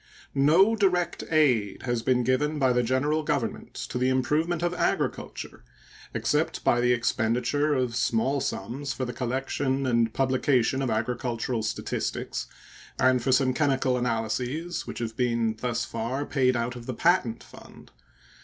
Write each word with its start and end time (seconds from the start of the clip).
No 0.33 0.75
direct 0.75 1.23
aid 1.31 1.83
has 1.83 2.01
been 2.01 2.23
given 2.23 2.57
by 2.57 2.73
the 2.73 2.81
General 2.81 3.21
Government 3.21 3.75
to 3.75 3.99
the 3.99 4.09
improvement 4.09 4.63
of 4.63 4.73
agriculture 4.73 5.63
except 6.15 6.63
by 6.63 6.81
the 6.81 6.91
expenditure 6.91 7.75
of 7.75 7.95
small 7.95 8.39
sums 8.41 8.93
for 8.93 9.05
the 9.05 9.13
collection 9.13 9.85
and 9.85 10.11
publication 10.11 10.81
of 10.81 10.89
agricultural 10.89 11.61
statistics 11.61 12.47
and 12.99 13.21
for 13.21 13.31
some 13.31 13.53
chemical 13.53 13.95
analyses, 13.95 14.87
which 14.87 14.97
have 14.97 15.15
been 15.15 15.55
thus 15.59 15.85
far 15.85 16.25
paid 16.25 16.55
for 16.55 16.59
out 16.61 16.75
of 16.75 16.87
the 16.87 16.95
patent 16.95 17.43
fund. 17.43 17.91